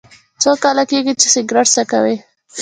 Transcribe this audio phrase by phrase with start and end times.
[0.41, 2.15] څو کاله کیږي چې سګرټ څکوئ؟